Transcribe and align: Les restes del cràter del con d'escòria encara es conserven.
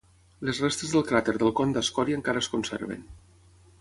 Les 0.47 0.61
restes 0.63 0.93
del 0.95 1.03
cràter 1.11 1.35
del 1.43 1.53
con 1.59 1.75
d'escòria 1.75 2.21
encara 2.21 2.43
es 2.45 2.49
conserven. 2.55 3.05